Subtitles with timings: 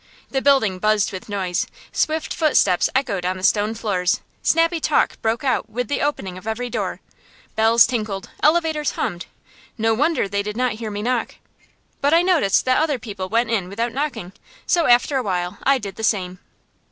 [0.31, 5.43] The building buzzed with noise, swift footsteps echoed on the stone floors, snappy talk broke
[5.43, 7.01] out with the opening of every door,
[7.55, 9.27] bells tinkled, elevators hummed,
[9.77, 11.35] no wonder they did not hear me knock.
[12.01, 14.31] But I noticed that other people went in without knocking,
[14.65, 16.39] so after a while I did the same.